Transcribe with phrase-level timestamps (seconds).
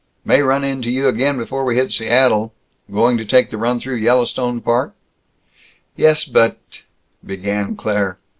[0.25, 2.53] May run into you again before we hit Seattle.
[2.91, 4.95] Going to take the run through Yellowstone Park?"
[5.95, 6.57] "Yes, but"
[7.23, 8.17] began Claire.